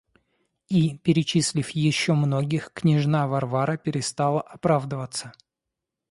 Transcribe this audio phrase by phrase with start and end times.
[0.67, 5.31] И, перечислив еще многих, княжна Варвара перестала оправдываться.